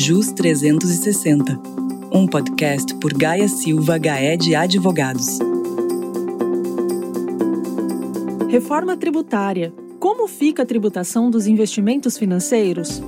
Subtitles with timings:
[0.00, 1.60] JUS 360,
[2.12, 5.40] um podcast por Gaia Silva Gaé de Advogados.
[8.48, 9.74] Reforma tributária.
[9.98, 13.02] Como fica a tributação dos investimentos financeiros?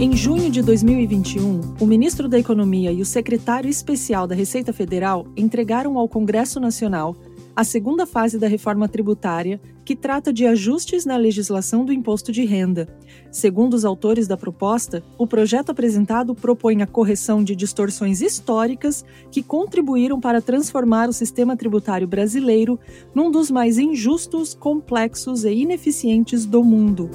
[0.00, 5.28] Em junho de 2021, o ministro da Economia e o secretário especial da Receita Federal
[5.36, 7.16] entregaram ao Congresso Nacional
[7.54, 12.44] a segunda fase da reforma tributária, que trata de ajustes na legislação do imposto de
[12.44, 12.88] renda.
[13.30, 19.44] Segundo os autores da proposta, o projeto apresentado propõe a correção de distorções históricas que
[19.44, 22.80] contribuíram para transformar o sistema tributário brasileiro
[23.14, 27.08] num dos mais injustos, complexos e ineficientes do mundo.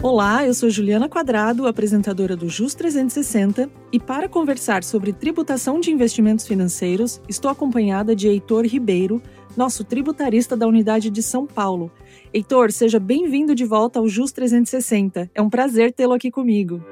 [0.00, 5.90] Olá, eu sou Juliana Quadrado, apresentadora do JUS 360, e para conversar sobre tributação de
[5.90, 9.20] investimentos financeiros, estou acompanhada de Heitor Ribeiro,
[9.56, 11.90] nosso tributarista da unidade de São Paulo.
[12.32, 15.30] Heitor, seja bem-vindo de volta ao JUS 360.
[15.34, 16.82] É um prazer tê-lo aqui comigo.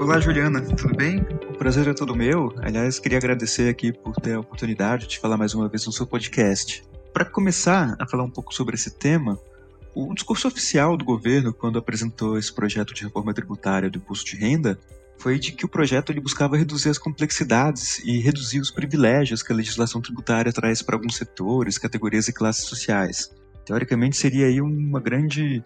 [0.00, 1.20] Olá, Juliana, tudo bem?
[1.48, 2.52] O prazer é todo meu.
[2.58, 6.06] Aliás, queria agradecer aqui por ter a oportunidade de falar mais uma vez no seu
[6.06, 6.84] podcast.
[7.12, 9.38] Para começar a falar um pouco sobre esse tema,
[9.94, 14.36] o discurso oficial do governo, quando apresentou esse projeto de reforma tributária do imposto de
[14.36, 14.78] renda,
[15.22, 19.52] foi de que o projeto ele buscava reduzir as complexidades e reduzir os privilégios que
[19.52, 23.30] a legislação tributária traz para alguns setores, categorias e classes sociais.
[23.64, 25.62] Teoricamente seria aí uma grande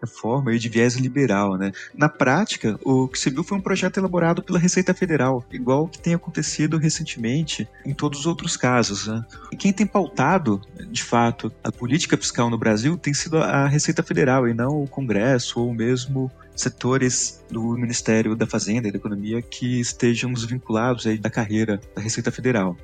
[0.00, 1.72] reforma de viés liberal, né?
[1.94, 6.00] Na prática, o que se viu foi um projeto elaborado pela Receita Federal, igual que
[6.00, 9.06] tem acontecido recentemente em todos os outros casos.
[9.06, 9.24] Né?
[9.52, 14.02] E quem tem pautado, de fato, a política fiscal no Brasil tem sido a Receita
[14.02, 19.40] Federal e não o Congresso ou mesmo setores do Ministério da Fazenda e da Economia
[19.40, 22.76] que estejam desvinculados aí da carreira da Receita Federal.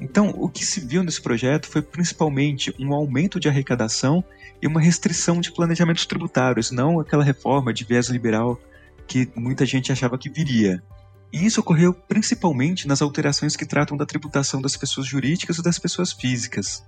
[0.00, 4.22] Então, o que se viu nesse projeto foi principalmente um aumento de arrecadação
[4.60, 8.60] e uma restrição de planejamentos tributários, não aquela reforma de viés liberal
[9.06, 10.82] que muita gente achava que viria.
[11.32, 15.78] E isso ocorreu principalmente nas alterações que tratam da tributação das pessoas jurídicas e das
[15.78, 16.84] pessoas físicas.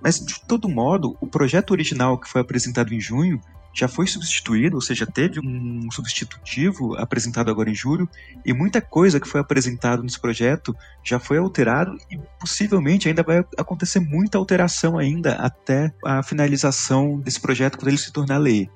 [0.00, 3.40] Mas, de todo modo, o projeto original que foi apresentado em junho
[3.72, 8.08] já foi substituído, ou seja, teve um substitutivo apresentado agora em julho,
[8.44, 10.74] e muita coisa que foi apresentado nesse projeto
[11.04, 17.40] já foi alterado e possivelmente ainda vai acontecer muita alteração ainda até a finalização desse
[17.40, 18.68] projeto quando ele se tornar lei.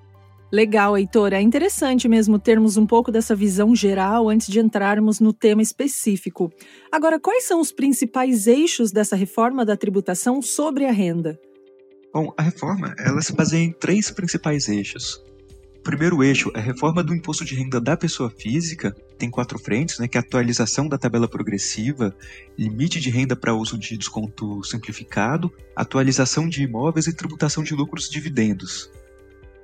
[0.52, 1.32] Legal, Heitor.
[1.32, 6.52] É interessante mesmo termos um pouco dessa visão geral antes de entrarmos no tema específico.
[6.92, 11.40] Agora, quais são os principais eixos dessa reforma da tributação sobre a renda?
[12.12, 15.24] Bom, a reforma ela se baseia em três principais eixos.
[15.78, 19.58] O primeiro eixo é a reforma do imposto de renda da pessoa física, tem quatro
[19.58, 22.14] frentes, né, que é a atualização da tabela progressiva,
[22.56, 28.06] limite de renda para uso de desconto simplificado, atualização de imóveis e tributação de lucros
[28.06, 28.90] e dividendos.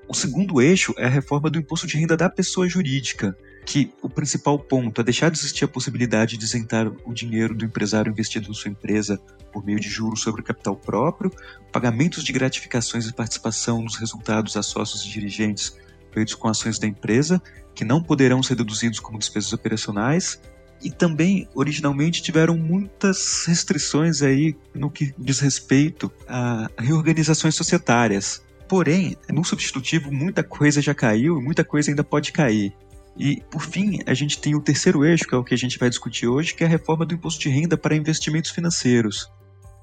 [0.08, 3.36] O segundo eixo é a reforma do imposto de renda da pessoa jurídica,
[3.66, 7.66] que o principal ponto é deixar de existir a possibilidade de isentar o dinheiro do
[7.66, 9.20] empresário investido em sua empresa
[9.52, 11.30] por meio de juros sobre o capital próprio,
[11.70, 15.76] pagamentos de gratificações e participação nos resultados a sócios e dirigentes
[16.10, 17.42] feitos com ações da empresa,
[17.74, 20.40] que não poderão ser deduzidos como despesas operacionais,
[20.82, 28.42] e também originalmente tiveram muitas restrições aí no que diz respeito a reorganizações societárias.
[28.68, 32.74] Porém, no substitutivo muita coisa já caiu e muita coisa ainda pode cair.
[33.16, 35.78] E, por fim, a gente tem o terceiro eixo, que é o que a gente
[35.78, 39.28] vai discutir hoje, que é a reforma do imposto de renda para investimentos financeiros.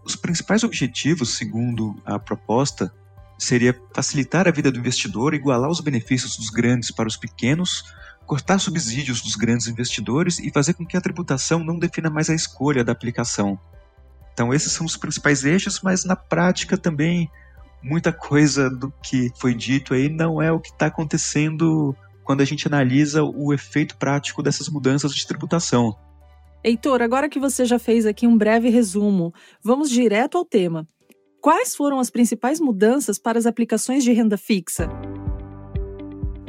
[0.05, 2.93] Os principais objetivos, segundo a proposta,
[3.37, 7.83] seria facilitar a vida do investidor, igualar os benefícios dos grandes para os pequenos,
[8.25, 12.35] cortar subsídios dos grandes investidores e fazer com que a tributação não defina mais a
[12.35, 13.59] escolha da aplicação.
[14.31, 17.29] Então, esses são os principais eixos, mas na prática também
[17.85, 22.45] muita coisa do que foi dito aí não é o que está acontecendo quando a
[22.45, 25.95] gente analisa o efeito prático dessas mudanças de tributação.
[26.63, 29.31] Heitor, agora que você já fez aqui um breve resumo,
[29.63, 30.87] vamos direto ao tema.
[31.39, 34.89] Quais foram as principais mudanças para as aplicações de renda fixa?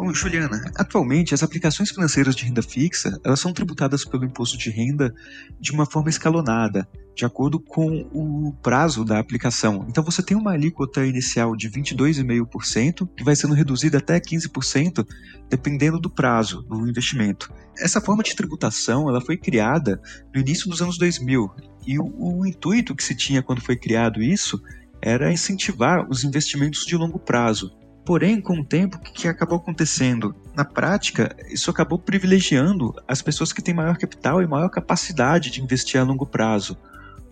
[0.06, 4.70] Bom, Juliana, atualmente as aplicações financeiras de renda fixa elas são tributadas pelo imposto de
[4.70, 5.12] renda
[5.58, 9.84] de uma forma escalonada, de acordo com o prazo da aplicação.
[9.88, 15.04] Então você tem uma alíquota inicial de 22,5%, que vai sendo reduzida até 15%,
[15.50, 17.52] dependendo do prazo do investimento.
[17.76, 20.00] Essa forma de tributação ela foi criada
[20.32, 21.50] no início dos anos 2000
[21.84, 24.62] e o, o intuito que se tinha quando foi criado isso
[25.02, 27.76] era incentivar os investimentos de longo prazo.
[28.06, 30.34] Porém, com o tempo, o que acabou acontecendo?
[30.54, 35.60] Na prática, isso acabou privilegiando as pessoas que têm maior capital e maior capacidade de
[35.60, 36.78] investir a longo prazo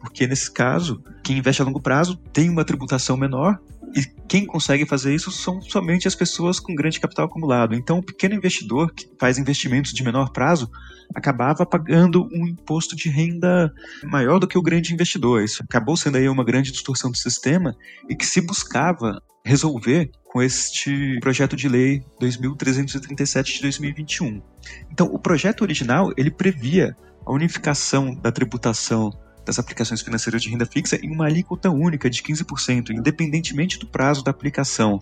[0.05, 3.59] porque nesse caso, quem investe a longo prazo tem uma tributação menor
[3.97, 7.77] E quem consegue fazer isso são somente as pessoas com grande capital acumulado.
[7.77, 10.69] Então, o pequeno investidor que faz investimentos de menor prazo
[11.15, 13.73] acabava pagando um imposto de renda
[14.03, 15.45] maior do que o grande investidor.
[15.45, 17.75] Isso acabou sendo aí uma grande distorção do sistema
[18.09, 24.43] e que se buscava resolver com este projeto de lei 2337 de 2021.
[24.91, 29.11] Então, o projeto original, ele previa a unificação da tributação
[29.45, 34.25] das aplicações financeiras de renda fixa em uma alíquota única de 15%, independentemente do prazo
[34.25, 34.99] da aplicação.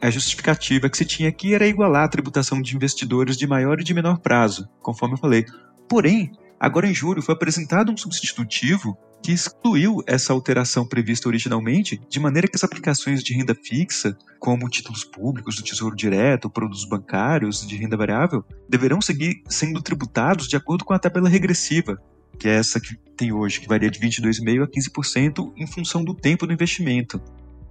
[0.00, 3.84] A justificativa que se tinha aqui era igualar a tributação de investidores de maior e
[3.84, 5.44] de menor prazo, conforme eu falei.
[5.88, 12.20] Porém, agora em julho foi apresentado um substitutivo que excluiu essa alteração prevista originalmente, de
[12.20, 17.66] maneira que as aplicações de renda fixa, como títulos públicos do Tesouro Direto, produtos bancários
[17.66, 21.98] de renda variável, deverão seguir sendo tributados de acordo com a tabela regressiva,
[22.38, 26.14] que é essa que tem hoje, que varia de 22,5% a 15% em função do
[26.14, 27.18] tempo do investimento.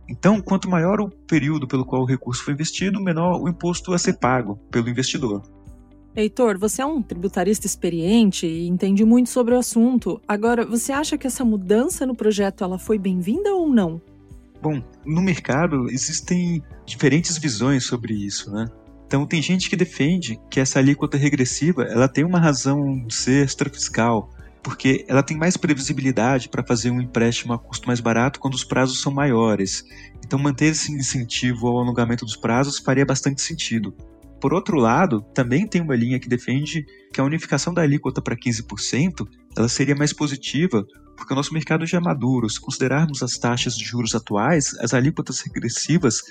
[0.10, 4.00] Então, quanto maior o período pelo qual o recurso foi investido, menor o imposto a
[4.00, 5.44] ser pago pelo investidor.
[6.16, 10.22] Heitor, você é um tributarista experiente e entende muito sobre o assunto.
[10.28, 14.00] Agora, você acha que essa mudança no projeto ela foi bem-vinda ou não?
[14.62, 18.68] Bom, no mercado existem diferentes visões sobre isso, né?
[19.08, 23.44] Então tem gente que defende que essa alíquota regressiva ela tem uma razão de ser
[23.46, 24.30] extrafiscal,
[24.62, 28.64] porque ela tem mais previsibilidade para fazer um empréstimo a custo mais barato quando os
[28.64, 29.84] prazos são maiores.
[30.24, 33.94] Então, manter esse incentivo ao alongamento dos prazos faria bastante sentido.
[34.44, 38.36] Por outro lado, também tem uma linha que defende que a unificação da alíquota para
[38.36, 39.26] 15%
[39.58, 40.86] ela seria mais positiva,
[41.16, 42.50] porque o nosso mercado já é maduro.
[42.50, 46.24] Se considerarmos as taxas de juros atuais, as alíquotas regressivas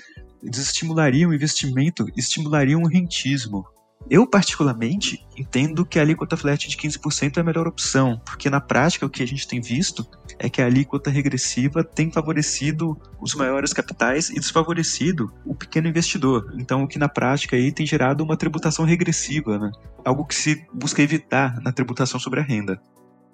[0.43, 3.65] desestimulariam o investimento estimulariam o rentismo.
[4.09, 8.59] Eu, particularmente, entendo que a alíquota flat de 15% é a melhor opção, porque na
[8.59, 10.05] prática o que a gente tem visto
[10.37, 16.53] é que a alíquota regressiva tem favorecido os maiores capitais e desfavorecido o pequeno investidor.
[16.57, 19.71] Então, o que na prática aí tem gerado uma tributação regressiva, né?
[20.05, 22.81] algo que se busca evitar na tributação sobre a renda.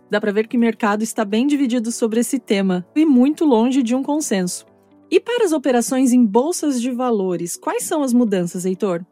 [0.10, 3.84] Dá para ver que o mercado está bem dividido sobre esse tema e muito longe
[3.84, 4.66] de um consenso.
[5.12, 9.04] E para as operações em bolsas de valores, quais são as mudanças, Heitor?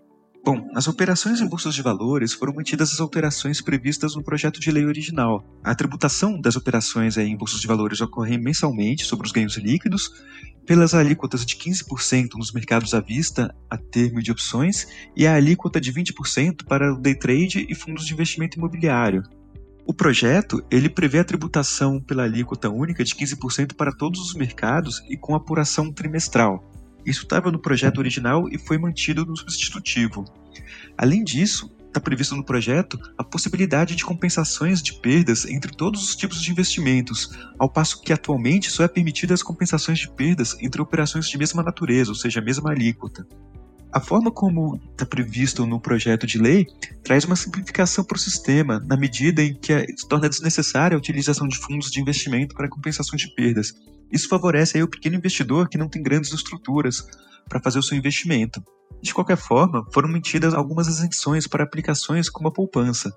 [0.47, 4.71] Bom, nas operações em bolsas de valores foram mantidas as alterações previstas no projeto de
[4.71, 5.45] lei original.
[5.61, 10.09] A tributação das operações em bolsas de valores ocorre mensalmente sobre os ganhos líquidos,
[10.65, 15.81] pelas alíquotas de 15% nos mercados à vista, a termo de opções, e a alíquota
[15.81, 19.23] de 20% para o day trade e fundos de investimento imobiliário.
[19.85, 25.03] O projeto ele prevê a tributação pela alíquota única de 15% para todos os mercados
[25.09, 26.76] e com apuração trimestral.
[27.07, 30.25] Isso estava no projeto original e foi mantido no substitutivo.
[30.97, 36.17] Além disso, está previsto no projeto a possibilidade de compensações de perdas entre todos os
[36.17, 40.81] tipos de investimentos, ao passo que atualmente só é permitida as compensações de perdas entre
[40.81, 43.25] operações de mesma natureza, ou seja, a mesma alíquota.
[43.89, 46.67] A forma como está previsto no projeto de lei
[47.05, 51.47] traz uma simplificação para o sistema, na medida em que se torna desnecessária a utilização
[51.47, 53.73] de fundos de investimento para compensação de perdas,
[54.11, 57.05] isso favorece aí o pequeno investidor que não tem grandes estruturas
[57.47, 58.61] para fazer o seu investimento.
[59.01, 63.11] De qualquer forma, foram mantidas algumas isenções para aplicações como a poupança.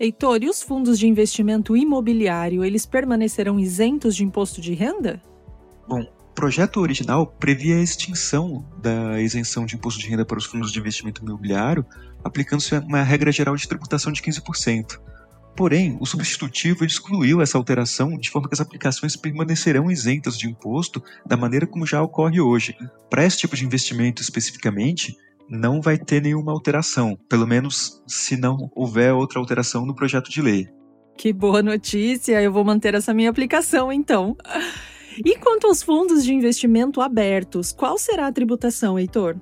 [0.00, 5.20] Heitor, e os fundos de investimento imobiliário, eles permanecerão isentos de imposto de renda?
[5.88, 10.44] Bom, o projeto original previa a extinção da isenção de imposto de renda para os
[10.44, 11.84] fundos de investimento imobiliário,
[12.22, 15.00] aplicando-se uma regra geral de tributação de 15%.
[15.58, 21.02] Porém, o substitutivo excluiu essa alteração de forma que as aplicações permanecerão isentas de imposto
[21.26, 22.76] da maneira como já ocorre hoje.
[23.10, 25.16] Para esse tipo de investimento especificamente,
[25.50, 30.40] não vai ter nenhuma alteração, pelo menos se não houver outra alteração no projeto de
[30.40, 30.68] lei.
[31.16, 32.40] Que boa notícia!
[32.40, 34.36] Eu vou manter essa minha aplicação então.
[35.24, 39.34] E quanto aos fundos de investimento abertos, qual será a tributação, Heitor?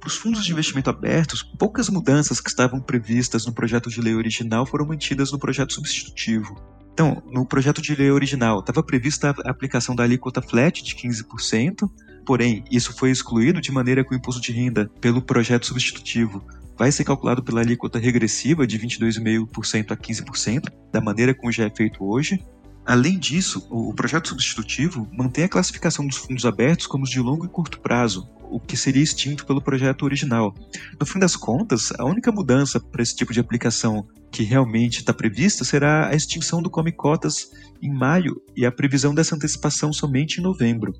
[0.00, 4.14] Para os fundos de investimento abertos, poucas mudanças que estavam previstas no projeto de lei
[4.14, 6.56] original foram mantidas no projeto substitutivo.
[6.92, 11.88] Então, no projeto de lei original, estava prevista a aplicação da alíquota flat de 15%,
[12.24, 16.44] porém, isso foi excluído de maneira que o imposto de renda pelo projeto substitutivo
[16.76, 21.70] vai ser calculado pela alíquota regressiva de 22,5% a 15%, da maneira como já é
[21.70, 22.44] feito hoje.
[22.88, 27.44] Além disso, o projeto substitutivo mantém a classificação dos fundos abertos como os de longo
[27.44, 30.54] e curto prazo, o que seria extinto pelo projeto original.
[30.98, 35.12] No fim das contas, a única mudança para esse tipo de aplicação que realmente está
[35.12, 37.50] prevista será a extinção do Come Cotas
[37.82, 40.94] em maio e a previsão dessa antecipação somente em novembro.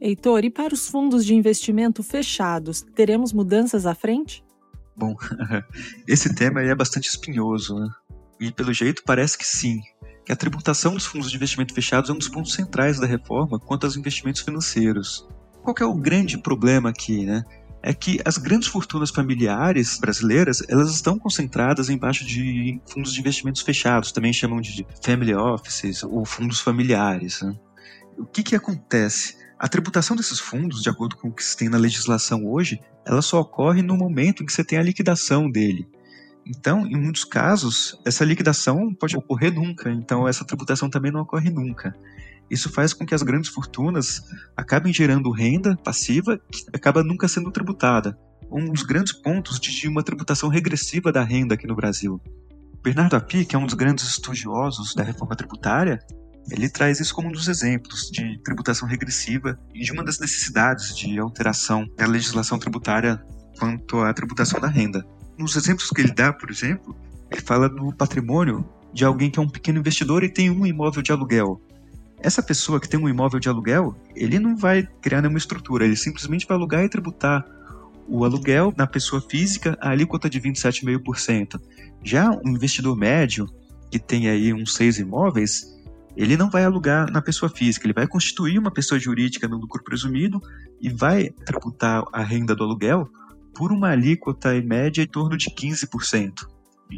[0.00, 4.42] Heitor, e para os fundos de investimento fechados, teremos mudanças à frente?
[4.96, 5.14] Bom,
[6.04, 7.88] esse tema é bastante espinhoso, né?
[8.40, 9.80] E pelo jeito parece que sim,
[10.24, 13.58] que a tributação dos fundos de investimento fechados é um dos pontos centrais da reforma
[13.58, 15.26] quanto aos investimentos financeiros.
[15.62, 17.44] Qual é o grande problema aqui, né?
[17.82, 23.62] É que as grandes fortunas familiares brasileiras, elas estão concentradas embaixo de fundos de investimentos
[23.62, 27.42] fechados, também chamam de family offices ou fundos familiares.
[27.42, 27.56] Né?
[28.16, 29.36] O que que acontece?
[29.58, 33.22] A tributação desses fundos, de acordo com o que se tem na legislação hoje, ela
[33.22, 35.88] só ocorre no momento em que você tem a liquidação dele.
[36.46, 41.50] Então, em muitos casos, essa liquidação pode ocorrer nunca, então essa tributação também não ocorre
[41.50, 41.94] nunca.
[42.50, 44.22] Isso faz com que as grandes fortunas
[44.56, 48.18] acabem gerando renda passiva que acaba nunca sendo tributada.
[48.50, 52.20] Um dos grandes pontos de uma tributação regressiva da renda aqui no Brasil.
[52.82, 56.00] Bernardo Api, que é um dos grandes estudiosos da reforma tributária,
[56.50, 60.94] ele traz isso como um dos exemplos de tributação regressiva e de uma das necessidades
[60.96, 63.24] de alteração da legislação tributária
[63.58, 65.06] quanto à tributação da renda.
[65.42, 66.96] Nos exemplos que ele dá, por exemplo,
[67.28, 71.02] ele fala do patrimônio de alguém que é um pequeno investidor e tem um imóvel
[71.02, 71.60] de aluguel.
[72.20, 75.96] Essa pessoa que tem um imóvel de aluguel, ele não vai criar nenhuma estrutura, ele
[75.96, 77.44] simplesmente vai alugar e tributar
[78.06, 81.60] o aluguel na pessoa física a alíquota de 27,5%.
[82.04, 83.48] Já um investidor médio,
[83.90, 85.76] que tem aí uns seis imóveis,
[86.16, 89.82] ele não vai alugar na pessoa física, ele vai constituir uma pessoa jurídica no lucro
[89.82, 90.40] presumido
[90.80, 93.10] e vai tributar a renda do aluguel
[93.54, 96.32] por uma alíquota em média em torno de 15%.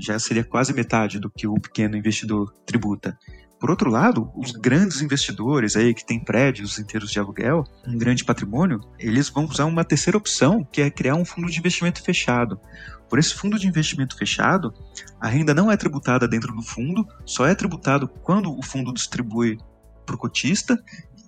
[0.00, 3.16] Já seria quase metade do que o pequeno investidor tributa.
[3.60, 8.24] Por outro lado, os grandes investidores aí que têm prédios inteiros de aluguel, um grande
[8.24, 12.60] patrimônio, eles vão usar uma terceira opção, que é criar um fundo de investimento fechado.
[13.08, 14.74] Por esse fundo de investimento fechado,
[15.20, 19.56] a renda não é tributada dentro do fundo, só é tributado quando o fundo distribui
[20.04, 20.78] para o cotista,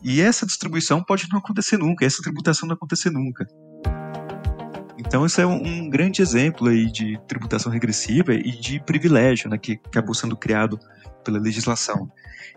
[0.03, 3.47] e essa distribuição pode não acontecer nunca, essa tributação não acontecer nunca.
[5.07, 9.57] Então, isso é um, um, grande exemplo aí de tributação regressiva e de privilégio né,
[9.57, 10.79] que acabou sendo criado
[11.25, 12.11] pela legislação.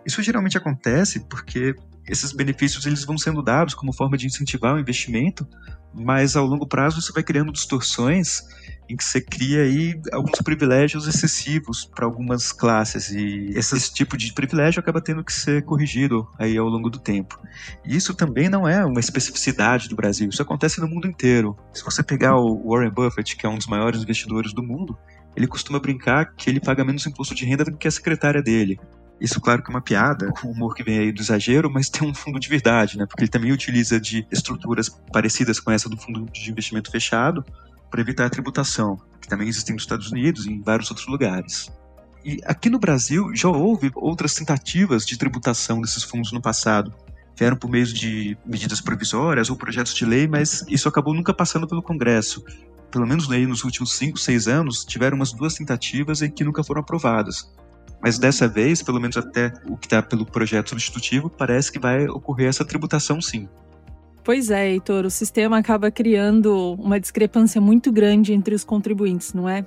[0.06, 1.76] Isso geralmente acontece porque
[2.08, 5.48] esses benefícios eles vão sendo dados como forma de incentivar o investimento,
[5.94, 8.42] mas ao longo prazo você vai criando distorções
[8.90, 14.34] em que você cria aí alguns privilégios excessivos para algumas classes e esse, tipo de
[14.34, 17.40] privilégio acaba tendo que ser corrigido aí ao longo do tempo.
[17.86, 21.56] E isso também não é uma especificidade do Brasil, isso acontece no mundo inteiro.
[21.72, 24.98] Se você pegar o Warren Buffett, que é um dos maiores investidores do mundo,
[25.36, 28.80] ele costuma brincar que ele paga menos imposto de renda do que a secretária dele.
[29.22, 32.08] Isso, claro que é uma piada, um humor que vem aí do exagero, mas tem
[32.08, 33.06] um fundo de verdade, né?
[33.06, 37.44] Porque ele também utiliza de estruturas parecidas com essa do fundo de investimento fechado
[37.90, 41.72] para evitar a tributação, que também existem nos Estados Unidos e em vários outros lugares.
[42.24, 46.94] E aqui no Brasil já houve outras tentativas de tributação desses fundos no passado.
[47.38, 51.68] Vieram por meio de medidas provisórias ou projetos de lei, mas isso acabou nunca passando
[51.68, 52.44] pelo Congresso.
[52.92, 56.64] Pelo menos aí nos últimos 5, 6 anos, tiveram umas duas tentativas e que nunca
[56.64, 57.50] foram aprovadas.
[58.02, 62.08] Mas dessa vez, pelo menos até o que está pelo projeto substitutivo, parece que vai
[62.08, 63.48] ocorrer essa tributação sim.
[64.24, 69.48] Pois é, Heitor, o sistema acaba criando uma discrepância muito grande entre os contribuintes, não
[69.48, 69.66] é?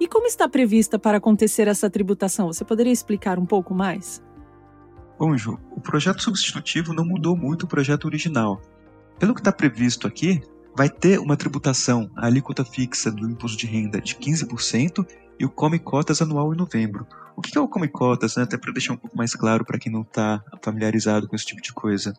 [0.00, 2.46] E como está prevista para acontecer essa tributação?
[2.46, 4.22] Você poderia explicar um pouco mais?
[5.18, 8.60] Bom, Ju, o projeto substitutivo não mudou muito o projeto original.
[9.18, 10.40] Pelo que está previsto aqui,
[10.76, 15.04] vai ter uma tributação, a alíquota fixa do imposto de renda de 15%
[15.40, 17.04] e o Come Cotas anual em novembro.
[17.38, 18.42] O que é o Come Cotas, né?
[18.42, 21.62] até para deixar um pouco mais claro para quem não está familiarizado com esse tipo
[21.62, 22.12] de coisa?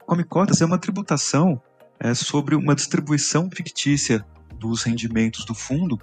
[0.00, 0.16] O
[0.62, 1.60] é uma tributação
[2.00, 4.24] é, sobre uma distribuição fictícia
[4.58, 6.00] dos rendimentos do fundo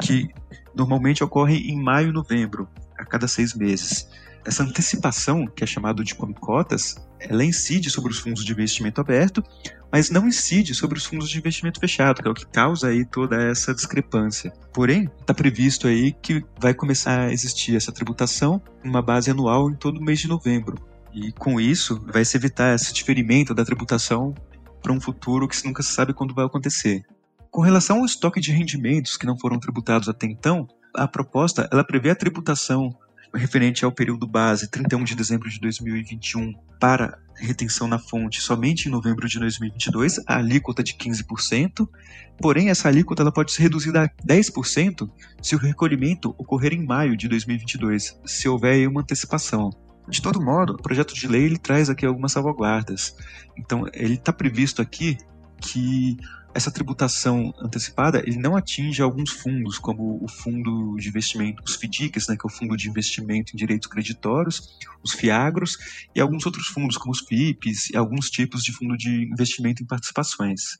[0.00, 0.28] que
[0.74, 4.08] normalmente ocorre em maio e novembro, a cada seis meses.
[4.48, 9.44] Essa antecipação, que é chamada de cotas, ela incide sobre os fundos de investimento aberto,
[9.92, 13.04] mas não incide sobre os fundos de investimento fechado, que é o que causa aí
[13.04, 14.50] toda essa discrepância.
[14.72, 19.74] Porém, está previsto aí que vai começar a existir essa tributação uma base anual em
[19.74, 20.78] todo mês de novembro.
[21.12, 24.34] E com isso, vai se evitar esse diferimento da tributação
[24.82, 27.02] para um futuro que nunca se sabe quando vai acontecer.
[27.50, 31.84] Com relação ao estoque de rendimentos que não foram tributados até então, a proposta ela
[31.84, 32.96] prevê a tributação
[33.34, 38.90] referente ao período base 31 de dezembro de 2021 para retenção na fonte somente em
[38.90, 41.88] novembro de 2022, a alíquota de 15%,
[42.40, 45.08] porém essa alíquota ela pode ser reduzida a 10%
[45.40, 49.70] se o recolhimento ocorrer em maio de 2022, se houver uma antecipação.
[50.08, 53.14] De todo modo, o projeto de lei ele traz aqui algumas salvaguardas.
[53.56, 55.18] Então, ele está previsto aqui
[55.60, 56.16] que
[56.58, 62.26] essa tributação antecipada ele não atinge alguns fundos, como o fundo de investimento, os FDICs,
[62.28, 65.78] né, que é o fundo de investimento em direitos creditórios, os FIAGROS
[66.14, 69.86] e alguns outros fundos, como os FIPs e alguns tipos de fundo de investimento em
[69.86, 70.78] participações.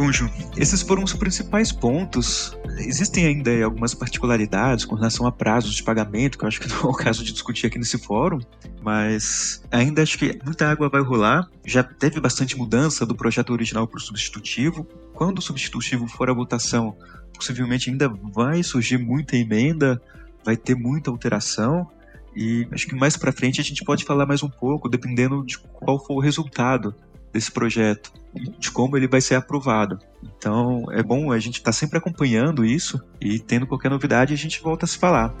[0.00, 2.56] Bom, Ju, esses foram os principais pontos.
[2.78, 6.80] Existem ainda algumas particularidades com relação a prazos de pagamento, que eu acho que não
[6.80, 8.38] é o caso de discutir aqui nesse fórum,
[8.82, 11.50] mas ainda acho que muita água vai rolar.
[11.66, 14.84] Já teve bastante mudança do projeto original para o substitutivo.
[15.12, 16.96] Quando o substitutivo for à votação,
[17.34, 20.00] possivelmente ainda vai surgir muita emenda,
[20.42, 21.86] vai ter muita alteração.
[22.34, 25.58] E acho que mais para frente a gente pode falar mais um pouco, dependendo de
[25.58, 26.94] qual for o resultado
[27.32, 28.12] desse projeto
[28.58, 29.98] de como ele vai ser aprovado.
[30.22, 34.36] Então é bom a gente estar tá sempre acompanhando isso e tendo qualquer novidade a
[34.36, 35.34] gente volta a se falar.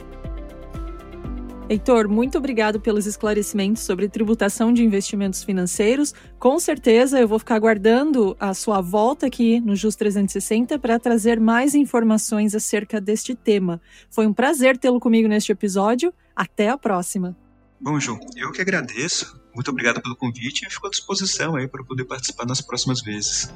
[1.70, 6.12] Heitor, muito obrigado pelos esclarecimentos sobre tributação de investimentos financeiros.
[6.36, 11.38] Com certeza eu vou ficar aguardando a sua volta aqui no JUS 360 para trazer
[11.38, 13.80] mais informações acerca deste tema.
[14.10, 16.12] Foi um prazer tê-lo comigo neste episódio.
[16.34, 17.36] Até a próxima.
[17.80, 19.39] Bom, João, eu que agradeço.
[19.54, 23.52] Muito obrigado pelo convite e fico à disposição aí para poder participar nas próximas vezes.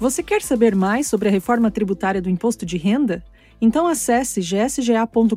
[0.00, 3.24] Você quer saber mais sobre a reforma tributária do imposto de renda?
[3.60, 5.36] Então acesse gsga.com.br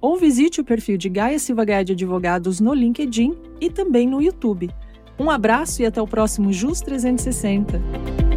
[0.00, 4.22] ou visite o perfil de Gaia Silva Gaia de Advogados no LinkedIn e também no
[4.22, 4.70] YouTube.
[5.18, 8.29] Um abraço e até o próximo JUS 360.